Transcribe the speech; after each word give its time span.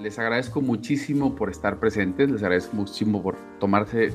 les 0.00 0.18
agradezco 0.18 0.60
muchísimo 0.60 1.34
por 1.34 1.50
estar 1.50 1.78
presentes, 1.78 2.30
les 2.30 2.42
agradezco 2.42 2.76
muchísimo 2.76 3.22
por 3.22 3.36
tomarse 3.58 4.12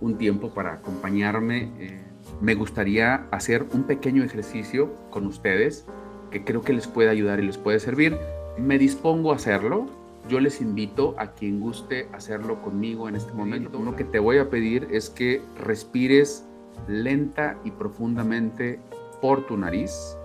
un 0.00 0.16
tiempo 0.16 0.50
para 0.50 0.74
acompañarme. 0.74 1.70
Eh, 1.78 2.02
me 2.40 2.54
gustaría 2.54 3.26
hacer 3.30 3.64
un 3.72 3.84
pequeño 3.84 4.22
ejercicio 4.22 4.92
con 5.10 5.26
ustedes 5.26 5.86
que 6.30 6.44
creo 6.44 6.62
que 6.62 6.72
les 6.72 6.86
puede 6.86 7.10
ayudar 7.10 7.40
y 7.40 7.46
les 7.46 7.58
puede 7.58 7.80
servir. 7.80 8.16
Me 8.58 8.78
dispongo 8.78 9.32
a 9.32 9.36
hacerlo. 9.36 9.86
Yo 10.28 10.40
les 10.40 10.60
invito 10.60 11.14
a 11.18 11.32
quien 11.32 11.60
guste 11.60 12.08
hacerlo 12.12 12.62
conmigo 12.62 13.08
en 13.08 13.16
este 13.16 13.32
momento. 13.32 13.78
Lo 13.78 13.94
que 13.94 14.04
te 14.04 14.18
voy 14.18 14.38
a 14.38 14.48
pedir 14.48 14.88
es 14.90 15.10
que 15.10 15.42
respires 15.62 16.44
lenta 16.88 17.58
y 17.62 17.70
profundamente 17.70 18.80
por 19.20 19.46
tu 19.46 19.56
nariz. 19.56 20.16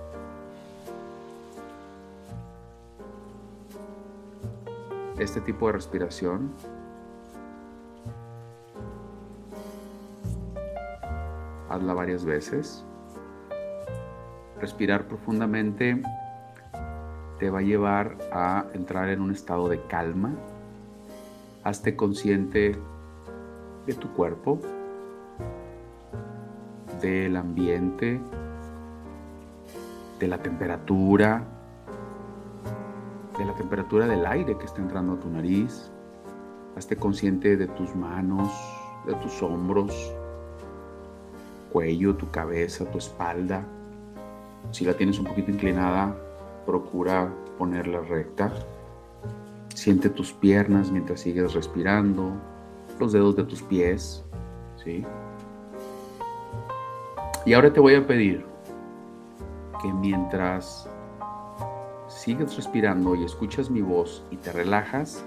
Este 5.19 5.41
tipo 5.41 5.67
de 5.67 5.73
respiración 5.73 6.51
hazla 11.69 11.93
varias 11.93 12.23
veces. 12.23 12.85
Respirar 14.61 15.07
profundamente 15.07 16.01
te 17.37 17.49
va 17.49 17.59
a 17.59 17.61
llevar 17.61 18.17
a 18.31 18.65
entrar 18.73 19.09
en 19.09 19.19
un 19.21 19.31
estado 19.31 19.67
de 19.67 19.81
calma. 19.87 20.31
Hazte 21.65 21.97
consciente 21.97 22.77
de 23.85 23.93
tu 23.93 24.13
cuerpo, 24.13 24.59
del 27.01 27.35
ambiente, 27.35 28.21
de 30.17 30.27
la 30.27 30.37
temperatura, 30.37 31.43
de 33.39 33.45
la 33.45 33.55
temperatura 33.55 34.05
del 34.05 34.25
aire 34.25 34.57
que 34.57 34.65
está 34.65 34.81
entrando 34.81 35.13
a 35.13 35.19
tu 35.19 35.29
nariz. 35.29 35.89
Hazte 36.75 36.95
consciente 36.97 37.57
de 37.57 37.67
tus 37.67 37.95
manos, 37.95 38.49
de 39.07 39.15
tus 39.15 39.41
hombros, 39.41 40.13
cuello, 41.71 42.15
tu 42.15 42.29
cabeza, 42.29 42.85
tu 42.91 42.97
espalda. 42.97 43.65
Si 44.71 44.85
la 44.85 44.93
tienes 44.93 45.17
un 45.17 45.25
poquito 45.25 45.51
inclinada, 45.51 46.15
procura 46.65 47.33
ponerla 47.57 48.01
recta. 48.01 48.53
Siente 49.73 50.09
tus 50.09 50.33
piernas 50.33 50.91
mientras 50.91 51.21
sigues 51.21 51.53
respirando, 51.53 52.33
los 52.99 53.13
dedos 53.13 53.37
de 53.37 53.45
tus 53.45 53.61
pies, 53.61 54.25
¿sí? 54.83 55.05
Y 57.45 57.53
ahora 57.53 57.71
te 57.71 57.79
voy 57.79 57.95
a 57.95 58.05
pedir 58.05 58.45
que 59.81 59.93
mientras 59.93 60.89
sigues 62.19 62.55
respirando 62.55 63.15
y 63.15 63.23
escuchas 63.23 63.69
mi 63.69 63.81
voz 63.81 64.23
y 64.31 64.37
te 64.37 64.51
relajas, 64.51 65.23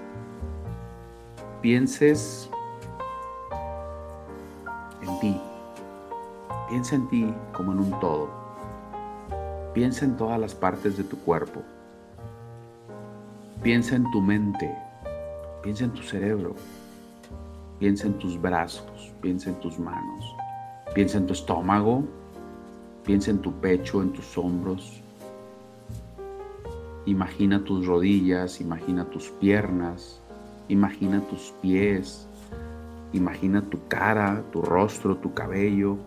pienses 1.61 2.49
en 5.01 5.19
ti, 5.19 5.41
Piensa 6.73 6.95
en 6.95 7.07
ti 7.07 7.31
como 7.51 7.71
en 7.71 7.79
un 7.81 7.99
todo. 7.99 8.29
Piensa 9.75 10.05
en 10.05 10.17
todas 10.17 10.39
las 10.39 10.55
partes 10.55 10.97
de 10.97 11.03
tu 11.03 11.19
cuerpo. 11.19 11.61
Piensa 13.61 13.95
en 13.95 14.09
tu 14.09 14.21
mente. 14.21 14.75
Piensa 15.61 15.83
en 15.83 15.91
tu 15.91 16.01
cerebro. 16.01 16.55
Piensa 17.77 18.07
en 18.07 18.17
tus 18.17 18.41
brazos. 18.41 19.13
Piensa 19.21 19.51
en 19.51 19.59
tus 19.59 19.77
manos. 19.77 20.35
Piensa 20.95 21.19
en 21.19 21.27
tu 21.27 21.33
estómago. 21.33 22.05
Piensa 23.05 23.29
en 23.29 23.39
tu 23.39 23.51
pecho, 23.51 24.01
en 24.01 24.11
tus 24.11 24.35
hombros. 24.35 25.02
Imagina 27.05 27.63
tus 27.63 27.85
rodillas, 27.85 28.61
imagina 28.61 29.05
tus 29.05 29.29
piernas, 29.29 30.21
imagina 30.69 31.21
tus 31.21 31.53
pies, 31.61 32.27
imagina 33.11 33.61
tu 33.61 33.77
cara, 33.87 34.41
tu 34.51 34.61
rostro, 34.61 35.17
tu 35.17 35.33
cabello, 35.33 35.97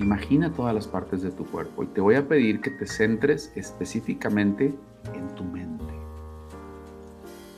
Imagina 0.00 0.50
todas 0.50 0.74
las 0.74 0.88
partes 0.88 1.20
de 1.20 1.30
tu 1.30 1.44
cuerpo 1.44 1.82
y 1.82 1.86
te 1.88 2.00
voy 2.00 2.14
a 2.14 2.26
pedir 2.26 2.62
que 2.62 2.70
te 2.70 2.86
centres 2.86 3.52
específicamente 3.54 4.74
en 5.12 5.28
tu 5.34 5.44
mente. 5.44 5.84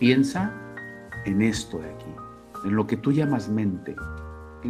Piensa 0.01 0.53
en 1.25 1.41
esto 1.41 1.79
de 1.79 1.89
aquí, 1.89 2.13
en 2.65 2.75
lo 2.75 2.89
que 2.89 2.97
tú 2.97 3.13
llamas 3.13 3.49
mente. 3.49 3.95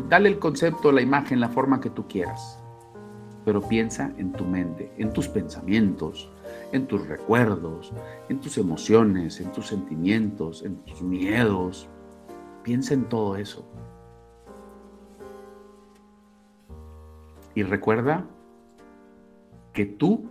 Dale 0.07 0.29
el 0.29 0.39
concepto, 0.39 0.93
la 0.93 1.01
imagen, 1.01 1.41
la 1.41 1.49
forma 1.49 1.81
que 1.81 1.89
tú 1.89 2.07
quieras. 2.07 2.59
Pero 3.47 3.63
piensa 3.63 4.13
en 4.19 4.33
tu 4.33 4.45
mente, 4.45 4.93
en 4.99 5.11
tus 5.15 5.29
pensamientos, 5.29 6.31
en 6.73 6.87
tus 6.87 7.07
recuerdos, 7.07 7.93
en 8.29 8.41
tus 8.41 8.59
emociones, 8.59 9.41
en 9.41 9.53
tus 9.53 9.67
sentimientos, 9.69 10.63
en 10.63 10.77
tus 10.85 11.03
miedos. 11.03 11.89
Piensa 12.63 12.95
en 12.95 13.09
todo 13.09 13.37
eso. 13.37 13.69
Y 17.55 17.63
recuerda 17.63 18.27
que 19.73 19.85
tú 19.85 20.29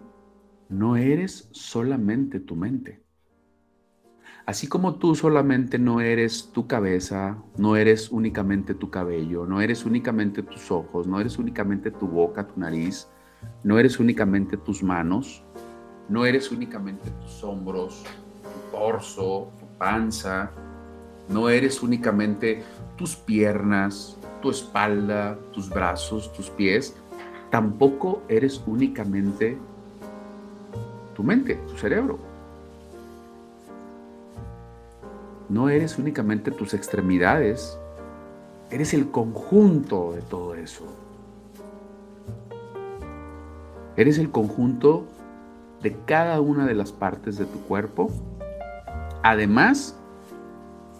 no 0.69 0.95
eres 0.95 1.49
solamente 1.51 2.39
tu 2.39 2.55
mente. 2.55 3.03
Así 4.45 4.67
como 4.67 4.95
tú 4.95 5.13
solamente 5.15 5.77
no 5.77 6.01
eres 6.01 6.51
tu 6.51 6.65
cabeza, 6.65 7.37
no 7.57 7.75
eres 7.75 8.11
únicamente 8.11 8.73
tu 8.73 8.89
cabello, 8.89 9.45
no 9.45 9.61
eres 9.61 9.85
únicamente 9.85 10.41
tus 10.41 10.71
ojos, 10.71 11.05
no 11.05 11.19
eres 11.19 11.37
únicamente 11.37 11.91
tu 11.91 12.07
boca, 12.07 12.47
tu 12.47 12.59
nariz, 12.59 13.07
no 13.63 13.77
eres 13.77 13.99
únicamente 13.99 14.57
tus 14.57 14.81
manos, 14.81 15.43
no 16.11 16.25
eres 16.25 16.51
únicamente 16.51 17.09
tus 17.21 17.41
hombros, 17.41 18.03
tu 18.43 18.77
torso, 18.77 19.47
tu 19.57 19.65
panza, 19.77 20.51
no 21.29 21.49
eres 21.49 21.81
únicamente 21.81 22.63
tus 22.97 23.15
piernas, 23.15 24.17
tu 24.41 24.49
espalda, 24.49 25.39
tus 25.53 25.69
brazos, 25.69 26.33
tus 26.33 26.49
pies, 26.49 26.93
tampoco 27.49 28.23
eres 28.27 28.61
únicamente 28.67 29.57
tu 31.15 31.23
mente, 31.23 31.55
tu 31.69 31.77
cerebro. 31.77 32.19
No 35.47 35.69
eres 35.69 35.97
únicamente 35.97 36.51
tus 36.51 36.73
extremidades, 36.73 37.79
eres 38.69 38.93
el 38.93 39.09
conjunto 39.11 40.11
de 40.11 40.21
todo 40.23 40.55
eso. 40.55 40.83
Eres 43.95 44.17
el 44.17 44.29
conjunto 44.29 45.05
cada 45.89 46.39
una 46.41 46.67
de 46.67 46.75
las 46.75 46.91
partes 46.91 47.37
de 47.37 47.45
tu 47.45 47.59
cuerpo, 47.61 48.09
además 49.23 49.97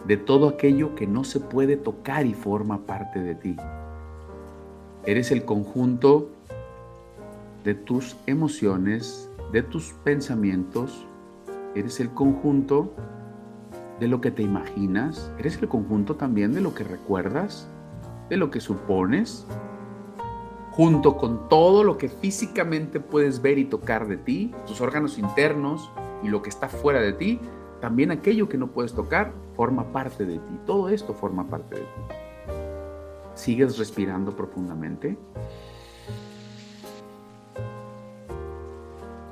de 0.08 0.18
todo 0.18 0.50
aquello 0.50 0.96
que 0.96 1.06
no 1.06 1.24
se 1.24 1.40
puede 1.40 1.78
tocar 1.78 2.26
y 2.26 2.34
forma 2.34 2.80
parte 2.80 3.20
de 3.20 3.36
ti. 3.36 3.56
Eres 5.06 5.32
el 5.32 5.46
conjunto 5.46 6.30
de 7.64 7.76
tus 7.76 8.18
emociones, 8.26 9.30
de 9.52 9.62
tus 9.62 9.94
pensamientos, 10.04 11.06
eres 11.76 12.00
el 12.00 12.10
conjunto 12.10 12.92
de 14.00 14.08
lo 14.08 14.20
que 14.20 14.32
te 14.32 14.42
imaginas, 14.42 15.32
eres 15.38 15.62
el 15.62 15.68
conjunto 15.68 16.16
también 16.16 16.54
de 16.54 16.62
lo 16.62 16.74
que 16.74 16.84
recuerdas, 16.84 17.68
de 18.30 18.38
lo 18.38 18.50
que 18.50 18.60
supones, 18.60 19.46
junto 20.72 21.18
con 21.18 21.48
todo 21.50 21.84
lo 21.84 21.98
que 21.98 22.10
físicamente 22.10 23.00
puedes 23.00 23.42
ver 23.42 23.58
y 23.58 23.66
tocar 23.66 24.08
de 24.08 24.18
ti, 24.18 24.54
tus 24.66 24.82
órganos 24.82 25.18
internos 25.18 25.92
y 26.24 26.28
lo 26.28 26.42
que 26.42 26.50
está 26.50 26.70
fuera 26.70 27.02
de 27.02 27.14
ti, 27.14 27.40
también 27.80 28.12
aquello 28.12 28.48
que 28.50 28.58
no 28.58 28.68
puedes 28.68 28.94
tocar 28.94 29.34
forma 29.56 29.92
parte 29.92 30.26
de 30.26 30.38
ti. 30.38 30.60
Todo 30.66 30.90
esto 30.90 31.14
forma 31.14 31.48
parte 31.48 31.76
de 31.76 31.82
ti. 31.82 32.02
Sigues 33.36 33.78
respirando 33.78 34.36
profundamente. 34.36 35.18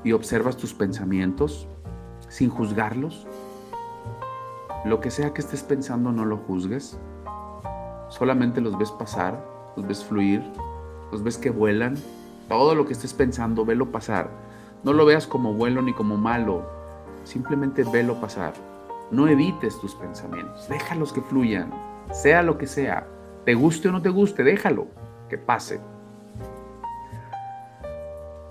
y 0.03 0.11
observas 0.11 0.57
tus 0.57 0.73
pensamientos 0.73 1.67
sin 2.27 2.49
juzgarlos. 2.49 3.27
Lo 4.85 4.99
que 5.01 5.11
sea 5.11 5.33
que 5.33 5.41
estés 5.41 5.63
pensando 5.63 6.11
no 6.11 6.25
lo 6.25 6.37
juzgues. 6.37 6.97
Solamente 8.09 8.61
los 8.61 8.77
ves 8.77 8.91
pasar, 8.91 9.43
los 9.75 9.87
ves 9.87 10.03
fluir, 10.03 10.41
los 11.11 11.23
ves 11.23 11.37
que 11.37 11.49
vuelan. 11.49 11.95
Todo 12.47 12.75
lo 12.75 12.85
que 12.85 12.93
estés 12.93 13.13
pensando, 13.13 13.65
velo 13.65 13.91
pasar. 13.91 14.29
No 14.83 14.93
lo 14.93 15.05
veas 15.05 15.27
como 15.27 15.53
bueno 15.53 15.81
ni 15.81 15.93
como 15.93 16.17
malo. 16.17 16.67
Simplemente 17.23 17.83
velo 17.83 18.19
pasar. 18.19 18.53
No 19.11 19.27
evites 19.27 19.79
tus 19.79 19.95
pensamientos. 19.95 20.67
Déjalos 20.69 21.13
que 21.13 21.21
fluyan. 21.21 21.71
Sea 22.11 22.43
lo 22.43 22.57
que 22.57 22.67
sea. 22.67 23.07
Te 23.45 23.53
guste 23.53 23.89
o 23.89 23.91
no 23.91 24.01
te 24.01 24.09
guste, 24.09 24.43
déjalo 24.43 24.87
que 25.29 25.37
pase. 25.37 25.79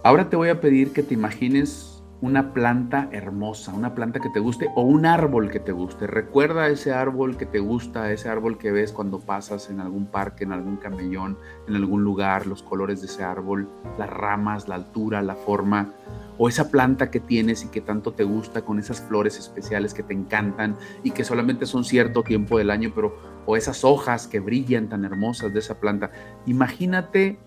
Ahora 0.03 0.31
te 0.31 0.37
voy 0.37 0.49
a 0.49 0.61
pedir 0.61 0.93
que 0.93 1.03
te 1.03 1.15
imagines 1.15 1.98
una 2.21 2.53
planta 2.53 3.09
hermosa, 3.13 3.73
una 3.73 3.95
planta 3.95 4.19
que 4.19 4.31
te 4.31 4.41
guste 4.41 4.69
o 4.75 4.83
un 4.83 5.07
árbol 5.07 5.51
que 5.51 5.61
te 5.61 5.71
guste. 5.71 6.09
Recuerda 6.09 6.69
ese 6.69 6.93
árbol 6.93 7.37
que 7.37 7.47
te 7.47 7.61
gusta, 7.61 8.11
ese 8.11 8.29
árbol 8.29 8.59
que 8.59 8.73
ves 8.73 8.93
cuando 8.93 9.21
pasas 9.21 9.71
en 9.71 9.81
algún 9.81 10.07
parque, 10.07 10.43
en 10.43 10.53
algún 10.53 10.79
camellón, 10.79 11.39
en 11.69 11.77
algún 11.77 12.03
lugar, 12.03 12.47
los 12.47 12.63
colores 12.63 13.01
de 13.01 13.07
ese 13.07 13.23
árbol, 13.23 13.69
las 13.99 14.11
ramas, 14.11 14.67
la 14.67 14.75
altura, 14.75 15.23
la 15.23 15.37
forma, 15.37 15.93
o 16.39 16.49
esa 16.49 16.71
planta 16.71 17.11
que 17.11 17.21
tienes 17.21 17.65
y 17.65 17.69
que 17.69 17.81
tanto 17.81 18.13
te 18.13 18.25
gusta 18.25 18.63
con 18.63 18.81
esas 18.81 19.01
flores 19.01 19.39
especiales 19.39 19.95
que 19.95 20.03
te 20.03 20.15
encantan 20.15 20.77
y 21.05 21.13
que 21.13 21.25
solamente 21.25 21.67
son 21.67 21.85
cierto 21.85 22.25
tiempo 22.25 22.59
del 22.59 22.71
año, 22.71 22.91
pero 22.95 23.17
o 23.47 23.57
esas 23.57 23.85
hojas 23.85 24.27
que 24.27 24.41
brillan 24.41 24.89
tan 24.89 25.05
hermosas 25.05 25.53
de 25.53 25.61
esa 25.61 25.79
planta. 25.79 26.11
Imagínate 26.47 27.39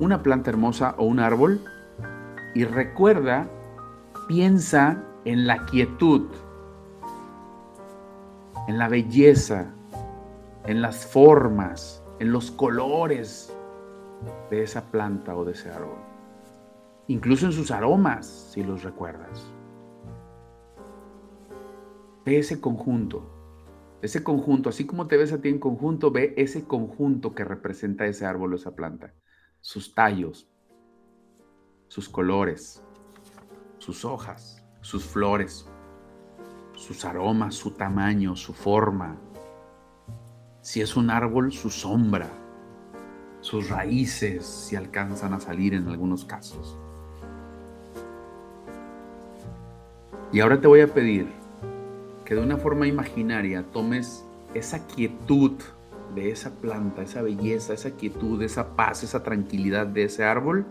una 0.00 0.22
planta 0.22 0.50
hermosa 0.50 0.94
o 0.98 1.04
un 1.04 1.20
árbol 1.20 1.60
y 2.54 2.64
recuerda 2.64 3.48
piensa 4.30 5.02
en 5.24 5.48
la 5.48 5.66
quietud, 5.66 6.28
en 8.68 8.78
la 8.78 8.88
belleza, 8.88 9.74
en 10.66 10.80
las 10.80 11.04
formas, 11.04 12.00
en 12.20 12.30
los 12.30 12.52
colores 12.52 13.52
de 14.48 14.62
esa 14.62 14.88
planta 14.92 15.34
o 15.34 15.44
de 15.44 15.50
ese 15.50 15.72
árbol. 15.72 15.98
Incluso 17.08 17.46
en 17.46 17.50
sus 17.50 17.72
aromas, 17.72 18.52
si 18.52 18.62
los 18.62 18.84
recuerdas. 18.84 19.50
Ve 22.24 22.38
ese 22.38 22.60
conjunto, 22.60 23.28
ese 24.00 24.22
conjunto, 24.22 24.68
así 24.68 24.86
como 24.86 25.08
te 25.08 25.16
ves 25.16 25.32
a 25.32 25.40
ti 25.40 25.48
en 25.48 25.58
conjunto, 25.58 26.12
ve 26.12 26.34
ese 26.36 26.62
conjunto 26.62 27.34
que 27.34 27.42
representa 27.42 28.06
ese 28.06 28.26
árbol 28.26 28.52
o 28.52 28.56
esa 28.56 28.76
planta, 28.76 29.12
sus 29.58 29.92
tallos, 29.92 30.48
sus 31.88 32.08
colores, 32.08 32.84
sus 33.80 34.04
hojas, 34.04 34.62
sus 34.82 35.04
flores, 35.04 35.66
sus 36.76 37.04
aromas, 37.04 37.54
su 37.54 37.72
tamaño, 37.72 38.36
su 38.36 38.52
forma. 38.52 39.16
Si 40.60 40.82
es 40.82 40.96
un 40.96 41.10
árbol, 41.10 41.50
su 41.50 41.70
sombra, 41.70 42.28
sus 43.40 43.70
raíces, 43.70 44.44
si 44.44 44.76
alcanzan 44.76 45.32
a 45.32 45.40
salir 45.40 45.74
en 45.74 45.88
algunos 45.88 46.26
casos. 46.26 46.76
Y 50.30 50.40
ahora 50.40 50.60
te 50.60 50.68
voy 50.68 50.82
a 50.82 50.92
pedir 50.92 51.26
que 52.26 52.34
de 52.34 52.42
una 52.42 52.58
forma 52.58 52.86
imaginaria 52.86 53.64
tomes 53.72 54.24
esa 54.52 54.86
quietud 54.86 55.52
de 56.14 56.30
esa 56.30 56.50
planta, 56.50 57.02
esa 57.02 57.22
belleza, 57.22 57.72
esa 57.72 57.92
quietud, 57.92 58.42
esa 58.42 58.76
paz, 58.76 59.02
esa 59.02 59.22
tranquilidad 59.22 59.86
de 59.86 60.04
ese 60.04 60.24
árbol 60.24 60.66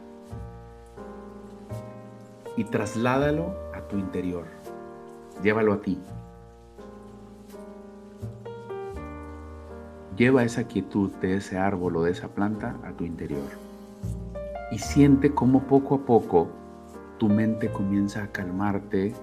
y 2.60 2.66
trasládalo 2.66 3.56
a 3.74 3.80
tu 3.88 3.98
interior. 3.98 4.44
Llévalo 5.42 5.72
a 5.72 5.80
ti. 5.80 5.98
Lleva 10.18 10.44
esa 10.44 10.66
quietud 10.66 11.10
de 11.22 11.38
ese 11.38 11.58
árbol 11.58 11.96
o 11.96 12.04
de 12.04 12.12
esa 12.12 12.28
planta 12.28 12.76
a 12.84 12.92
tu 12.92 13.06
interior. 13.06 13.48
Y 14.74 14.80
siente 14.80 15.34
cómo 15.34 15.64
poco 15.64 15.96
a 15.96 16.00
poco 16.00 16.50
tu 17.18 17.30
mente 17.30 17.72
comienza 17.72 18.24
a 18.24 18.28
calmarte 18.28 19.14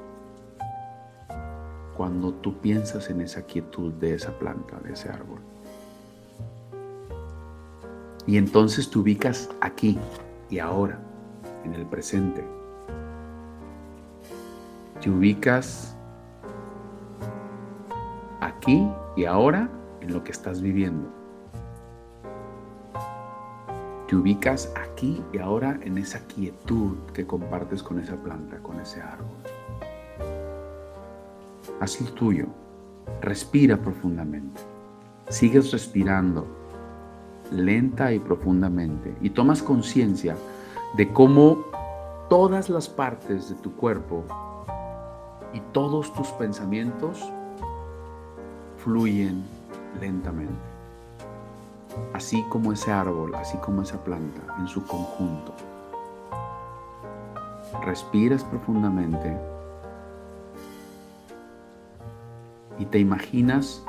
cuando 1.94 2.32
tú 2.32 2.56
piensas 2.56 3.10
en 3.10 3.20
esa 3.20 3.42
quietud 3.42 3.92
de 3.92 4.14
esa 4.14 4.32
planta, 4.38 4.80
de 4.80 4.94
ese 4.94 5.10
árbol. 5.10 5.40
Y 8.26 8.38
entonces 8.38 8.88
te 8.88 8.98
ubicas 8.98 9.50
aquí 9.60 9.98
y 10.48 10.58
ahora, 10.58 10.98
en 11.66 11.74
el 11.74 11.84
presente 11.84 12.56
te 15.06 15.12
ubicas 15.12 15.96
aquí 18.40 18.90
y 19.16 19.24
ahora 19.24 19.70
en 20.00 20.12
lo 20.12 20.24
que 20.24 20.32
estás 20.32 20.60
viviendo. 20.60 21.08
Te 24.08 24.16
ubicas 24.16 24.72
aquí 24.74 25.22
y 25.32 25.38
ahora 25.38 25.78
en 25.82 25.98
esa 25.98 26.26
quietud 26.26 26.96
que 27.14 27.24
compartes 27.24 27.84
con 27.84 28.00
esa 28.00 28.16
planta, 28.16 28.58
con 28.58 28.80
ese 28.80 29.00
árbol. 29.00 29.28
Haz 31.78 32.00
el 32.00 32.10
tuyo. 32.10 32.46
Respira 33.20 33.76
profundamente. 33.76 34.60
Sigues 35.28 35.70
respirando 35.70 36.48
lenta 37.52 38.12
y 38.12 38.18
profundamente 38.18 39.14
y 39.20 39.30
tomas 39.30 39.62
conciencia 39.62 40.36
de 40.96 41.12
cómo 41.12 41.64
todas 42.28 42.68
las 42.68 42.88
partes 42.88 43.50
de 43.50 43.54
tu 43.54 43.70
cuerpo 43.76 44.24
y 45.56 45.60
todos 45.72 46.12
tus 46.12 46.28
pensamientos 46.32 47.32
fluyen 48.76 49.42
lentamente. 49.98 50.52
Así 52.12 52.44
como 52.50 52.74
ese 52.74 52.92
árbol, 52.92 53.34
así 53.34 53.56
como 53.56 53.80
esa 53.80 53.96
planta 54.04 54.54
en 54.58 54.68
su 54.68 54.86
conjunto. 54.86 55.54
Respiras 57.86 58.44
profundamente 58.44 59.34
y 62.78 62.84
te 62.84 62.98
imaginas 62.98 63.82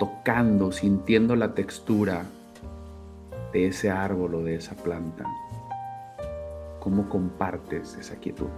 tocando, 0.00 0.72
sintiendo 0.72 1.36
la 1.36 1.54
textura 1.54 2.24
de 3.52 3.68
ese 3.68 3.92
árbol 3.92 4.34
o 4.34 4.42
de 4.42 4.56
esa 4.56 4.74
planta. 4.74 5.24
¿Cómo 6.80 7.08
compartes 7.08 7.94
esa 7.94 8.16
quietud? 8.16 8.48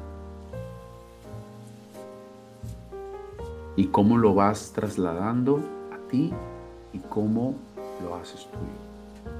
Y 3.78 3.86
cómo 3.86 4.19
lo 4.19 4.34
vas 4.34 4.72
trasladando 4.72 5.60
a 5.92 6.08
ti 6.08 6.34
y 6.92 6.98
cómo 6.98 7.54
lo 8.02 8.16
haces 8.16 8.48
tuyo. 8.50 9.38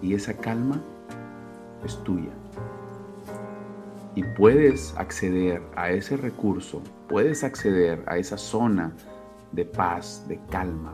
Y 0.00 0.14
esa 0.14 0.34
calma 0.34 0.80
es 1.84 1.96
tuya. 2.04 2.30
Y 4.14 4.22
puedes 4.22 4.96
acceder 4.96 5.60
a 5.74 5.90
ese 5.90 6.16
recurso, 6.16 6.80
puedes 7.08 7.42
acceder 7.42 8.04
a 8.06 8.18
esa 8.18 8.38
zona 8.38 8.92
de 9.50 9.64
paz, 9.64 10.24
de 10.28 10.38
calma, 10.48 10.92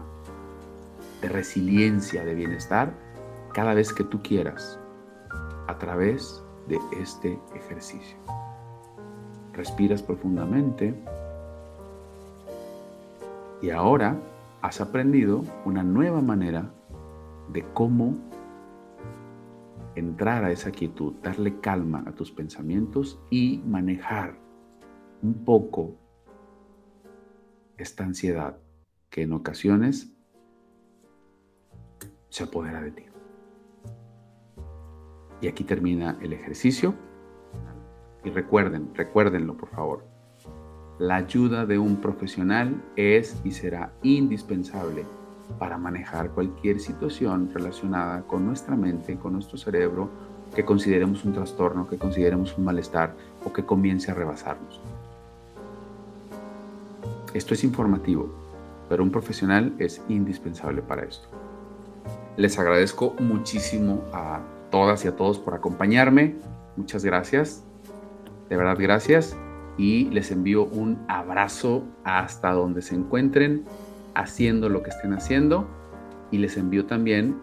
de 1.21 1.29
resiliencia, 1.29 2.25
de 2.25 2.35
bienestar, 2.35 2.95
cada 3.53 3.75
vez 3.75 3.93
que 3.93 4.05
tú 4.05 4.23
quieras, 4.23 4.79
a 5.67 5.77
través 5.77 6.43
de 6.69 6.79
este 6.99 7.39
ejercicio. 7.55 8.17
Respiras 9.53 10.03
profundamente 10.03 10.95
y 13.63 13.71
ahora 13.71 14.21
has 14.63 14.81
aprendido 14.81 15.43
una 15.65 15.83
nueva 15.83 16.21
manera 16.21 16.71
de 17.53 17.65
cómo 17.73 18.15
entrar 19.95 20.45
a 20.45 20.51
esa 20.51 20.71
quietud, 20.71 21.15
darle 21.23 21.61
calma 21.61 22.05
a 22.07 22.13
tus 22.13 22.31
pensamientos 22.31 23.19
y 23.31 23.63
manejar 23.67 24.37
un 25.23 25.45
poco 25.45 25.97
esta 27.79 28.05
ansiedad 28.05 28.59
que 29.11 29.23
en 29.23 29.33
ocasiones 29.33 30.13
se 32.29 32.45
apodera 32.45 32.83
de 32.83 32.91
ti. 32.91 33.05
Y 35.41 35.49
aquí 35.49 35.65
termina 35.65 36.19
el 36.21 36.33
ejercicio. 36.33 36.95
Y 38.25 38.31
recuerden, 38.31 38.95
recuérdenlo 38.95 39.57
por 39.57 39.71
favor. 39.71 40.16
La 40.99 41.17
ayuda 41.17 41.67
de 41.67 41.79
un 41.79 41.97
profesional 41.97 42.83
es 42.97 43.37
y 43.45 43.51
será 43.51 43.93
indispensable 44.03 45.05
para 45.59 45.77
manejar 45.77 46.31
cualquier 46.31 46.81
situación 46.81 47.51
relacionada 47.53 48.23
con 48.23 48.47
nuestra 48.47 48.77
mente, 48.77 49.17
con 49.17 49.35
nuestro 49.35 49.59
cerebro, 49.59 50.09
que 50.55 50.65
consideremos 50.65 51.23
un 51.27 51.35
trastorno, 51.35 51.87
que 51.87 51.99
consideremos 51.99 52.57
un 52.57 52.65
malestar 52.65 53.15
o 53.45 53.53
que 53.53 53.63
comience 53.63 54.11
a 54.11 54.15
rebasarnos. 54.15 54.81
Esto 57.35 57.53
es 57.53 57.63
informativo, 57.63 58.33
pero 58.89 59.03
un 59.03 59.11
profesional 59.11 59.75
es 59.79 60.01
indispensable 60.09 60.81
para 60.81 61.05
esto. 61.05 61.29
Les 62.39 62.59
agradezco 62.59 63.15
muchísimo 63.19 64.01
a 64.15 64.41
todas 64.71 65.05
y 65.05 65.09
a 65.09 65.17
todos 65.17 65.39
por 65.39 65.53
acompañarme. 65.53 66.37
Muchas 66.75 67.05
gracias. 67.05 67.63
De 68.49 68.57
verdad, 68.57 68.77
gracias 68.79 69.37
y 69.79 70.05
les 70.11 70.31
envío 70.31 70.65
un 70.65 70.99
abrazo 71.09 71.85
hasta 72.05 72.53
donde 72.53 72.83
se 72.83 72.95
encuentren 72.95 73.65
haciendo 74.15 74.69
lo 74.69 74.83
que 74.83 74.91
estén 74.91 75.13
haciendo 75.13 75.69
y 76.31 76.39
les 76.39 76.57
envío 76.57 76.87
también 76.87 77.37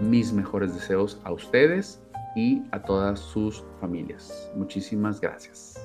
mis 0.00 0.32
mejores 0.32 0.74
deseos 0.74 1.20
a 1.24 1.32
ustedes 1.32 2.02
y 2.36 2.62
a 2.70 2.82
todas 2.82 3.20
sus 3.20 3.64
familias. 3.80 4.50
Muchísimas 4.54 5.20
gracias. 5.20 5.81